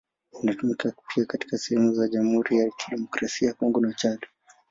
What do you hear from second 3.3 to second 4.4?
ya Kongo na Chad.